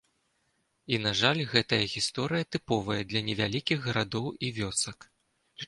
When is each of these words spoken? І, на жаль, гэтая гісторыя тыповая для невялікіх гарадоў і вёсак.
І, 0.95 0.97
на 1.03 1.11
жаль, 1.19 1.41
гэтая 1.51 1.79
гісторыя 1.93 2.49
тыповая 2.55 2.99
для 3.13 3.21
невялікіх 3.29 3.87
гарадоў 3.91 4.27
і 4.47 4.53
вёсак. 4.61 5.11